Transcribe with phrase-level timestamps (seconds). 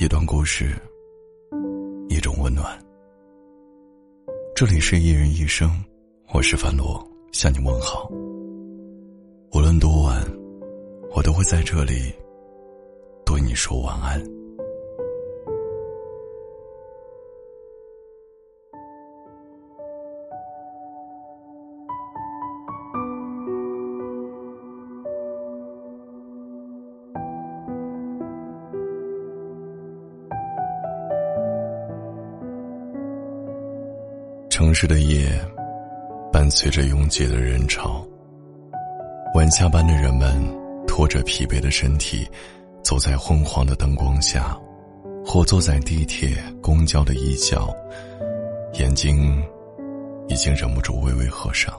[0.00, 0.74] 一段故事，
[2.08, 2.66] 一种温暖。
[4.56, 5.70] 这里是一人一生，
[6.32, 8.08] 我是樊罗，向你问好。
[9.52, 10.24] 无论多晚，
[11.14, 12.10] 我都会在这里
[13.26, 14.18] 对你说晚安。
[34.72, 35.38] 城市的夜，
[36.32, 38.02] 伴随着拥挤的人潮。
[39.34, 40.42] 晚下班的人们
[40.86, 42.26] 拖着疲惫的身体，
[42.82, 44.58] 走在昏黄的灯光下，
[45.26, 47.68] 或坐在地铁、公交的一角，
[48.78, 49.44] 眼睛
[50.26, 51.78] 已经忍不住微微合上。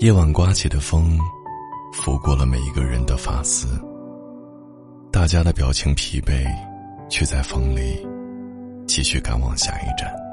[0.00, 1.16] 夜晚刮起的风，
[1.92, 3.68] 拂过了每一个人的发丝。
[5.12, 6.44] 大家的表情疲惫，
[7.08, 8.04] 却在风里。
[8.88, 10.23] 继续赶往下一站。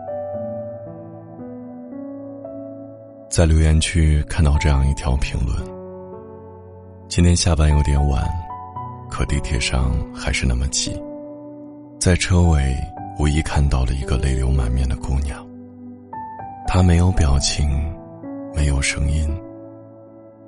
[3.32, 5.58] 在留言区看到这样一条评论：
[7.08, 8.30] 今天下班有点晚，
[9.10, 11.02] 可地铁上还是那么挤。
[11.98, 12.76] 在车尾
[13.18, 15.48] 无意看到了一个泪流满面的姑娘。
[16.68, 17.70] 她没有表情，
[18.54, 19.26] 没有声音，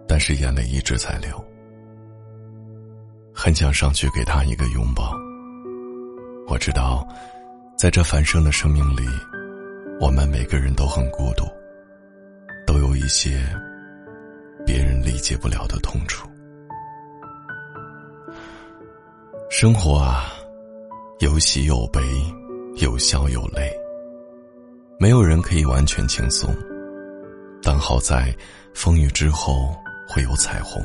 [0.05, 1.41] 但是眼泪一直在流。
[3.33, 5.13] 很想上去给她一个拥抱。
[6.49, 7.07] 我知道。
[7.75, 9.03] 在这繁盛的生命里，
[9.99, 11.43] 我们每个人都很孤独，
[13.03, 13.45] 一些
[14.65, 16.25] 别人理解不了的痛楚。
[19.49, 20.31] 生活啊，
[21.19, 22.01] 有喜有悲，
[22.77, 23.69] 有笑有泪。
[24.97, 26.49] 没有人可以完全轻松，
[27.61, 28.33] 但好在
[28.73, 29.75] 风雨之后
[30.07, 30.81] 会有彩虹。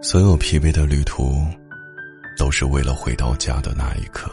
[0.00, 1.44] 所有疲惫的旅途，
[2.38, 4.30] 都是为了回到家的那一刻。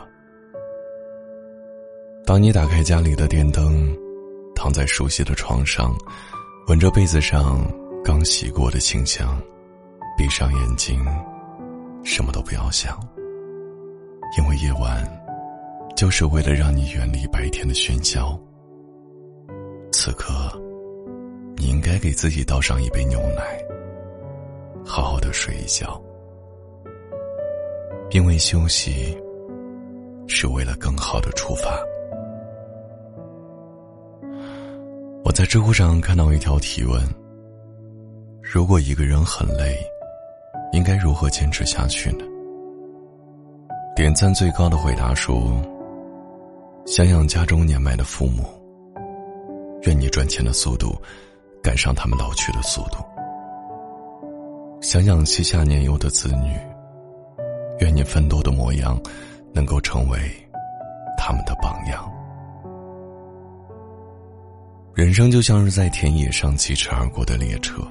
[2.26, 3.94] 当你打开家里的电灯，
[4.56, 5.94] 躺在熟悉的床上，
[6.68, 7.66] 闻着被子上
[8.04, 9.42] 刚洗过的清香，
[10.18, 11.02] 闭上眼睛，
[12.04, 13.00] 什么都不要想，
[14.38, 15.02] 因为夜晚
[15.96, 18.38] 就是为了让你远离白天的喧嚣。
[19.94, 20.52] 此刻，
[21.56, 23.58] 你应该给自己倒上一杯牛奶，
[24.86, 26.02] 好好的睡一觉，
[28.10, 29.18] 因为休息
[30.28, 31.80] 是为了更好的出发。
[35.38, 37.00] 在知乎上看到一条提问：
[38.42, 39.78] 如果一个人很累，
[40.74, 42.26] 应该如何坚持下去呢？
[43.96, 45.40] 点赞最高的回答说：
[46.88, 48.46] 想想家中年迈的父母，
[49.84, 51.00] 愿你赚钱的速度
[51.62, 52.98] 赶上他们老去的速度；
[54.82, 56.58] 想想膝下年幼的子女，
[57.82, 59.00] 愿你奋斗的模样
[59.54, 60.18] 能够成为
[61.16, 62.12] 他们的榜样。
[64.98, 67.84] 人生就像是在田野上疾驰而过的列车，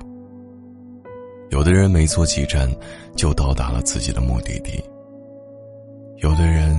[1.50, 2.68] 有的人没坐几站
[3.14, 4.82] 就到达了自己的目的地，
[6.16, 6.76] 有的人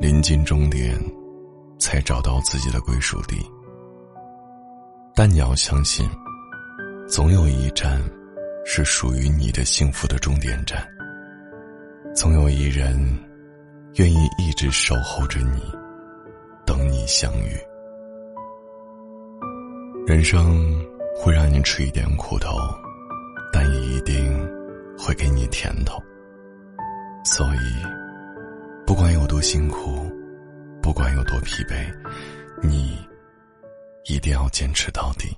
[0.00, 0.98] 临近终点
[1.78, 3.36] 才找到自己的归属地。
[5.14, 6.08] 但你要相信，
[7.06, 8.02] 总有一站
[8.64, 10.82] 是属于你的幸福的终点站，
[12.16, 12.98] 总有一人
[13.96, 15.60] 愿意一直守候着你，
[16.64, 17.67] 等你相遇。
[20.08, 20.82] 人生
[21.14, 22.56] 会让你吃一点苦头，
[23.52, 24.24] 但也一定
[24.98, 26.02] 会给你甜头。
[27.26, 27.58] 所以，
[28.86, 30.10] 不管有多辛苦，
[30.80, 31.94] 不管有多疲惫，
[32.62, 32.96] 你
[34.06, 35.28] 一定要坚持到底。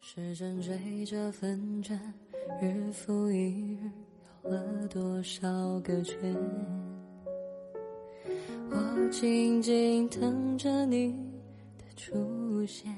[0.00, 2.00] 时针追着分针，
[2.62, 3.90] 日复一日，
[4.44, 5.46] 绕了多少
[5.80, 6.34] 个圈？
[8.70, 11.12] 我静静等着你
[11.76, 12.90] 的出现。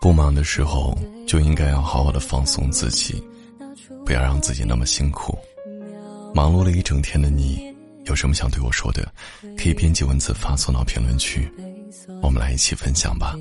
[0.00, 3.20] 不忙的时候就应该要好好的放松自己，
[4.06, 5.36] 不要让自己那么辛苦。
[6.32, 7.74] 忙碌了一整天的你，
[8.04, 9.12] 有什么想对我说的，
[9.56, 11.50] 可以编辑文字发送到评论区，
[12.22, 13.34] 我们来一起分享吧。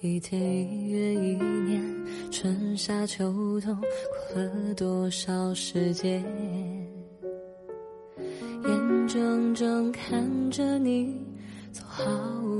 [0.00, 1.82] 一天一月一年，
[2.32, 3.74] 春夏秋冬，
[4.32, 6.22] 过了多少时间？
[8.64, 11.14] 眼睁睁看着你
[11.72, 12.04] 走好
[12.42, 12.53] 无。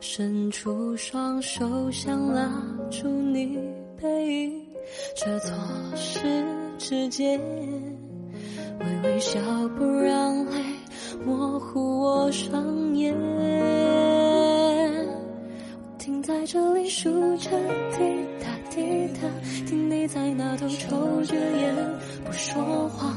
[0.00, 2.50] 伸出双手，想拉
[2.90, 3.58] 住你
[4.00, 4.66] 背影，
[5.14, 5.54] 却错
[5.94, 6.18] 失
[6.78, 7.38] 指尖。
[8.80, 9.38] 微微笑，
[9.76, 10.52] 不让泪
[11.24, 13.14] 模糊我双眼。
[15.82, 17.50] 我停在这里，数着
[17.92, 17.98] 滴
[18.40, 19.28] 答滴答，
[19.66, 21.76] 听你在那头抽着烟，
[22.24, 23.14] 不说话。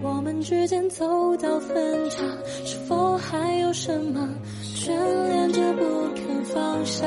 [0.00, 2.24] 若我们之间走到分岔，
[2.64, 4.28] 是否还有什么
[4.74, 4.88] 眷
[5.28, 5.84] 恋着不
[6.82, 7.06] 放下？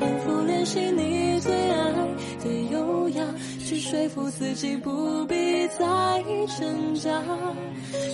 [0.00, 1.92] 反复练习你最爱
[2.42, 3.24] 的优雅，
[3.60, 6.20] 去说服自己不必再
[6.58, 7.22] 挣扎，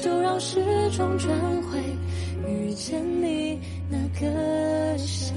[0.02, 0.62] 就让时
[0.94, 1.79] 钟转回
[2.47, 3.58] 遇见你
[3.88, 5.32] 那个夏。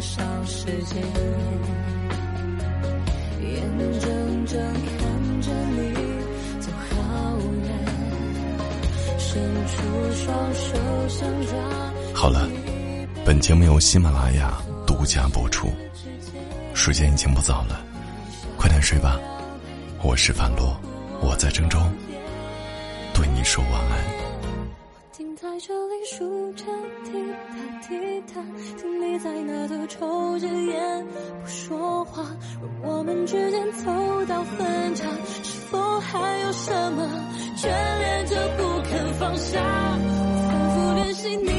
[0.00, 1.02] 少时间
[3.40, 5.92] 眼睁睁看着你
[6.60, 7.68] 走好远，
[9.18, 9.76] 伸出
[10.12, 10.68] 双手
[11.08, 11.52] 想抓。
[12.14, 12.48] 好了，
[13.24, 14.54] 本节目由喜马拉雅
[14.86, 15.68] 独家播出。
[16.74, 17.84] 时间已经不早了，
[18.56, 19.18] 快点睡吧。
[20.02, 20.76] 我是樊洛，
[21.20, 21.78] 我在郑州，
[23.12, 23.98] 对你说晚安。
[25.12, 26.64] 停在这里数着
[27.04, 27.10] 滴
[27.48, 27.56] 答
[27.88, 27.94] 吉
[28.32, 28.42] 他，
[28.76, 31.06] 听你在那头抽着烟，
[31.40, 32.22] 不说话。
[32.60, 33.86] 若我们之间走
[34.26, 35.08] 到分岔，
[35.42, 37.08] 是否还有什么
[37.56, 39.58] 眷恋着不肯放下？
[39.62, 40.20] 我
[40.50, 41.57] 反复练习你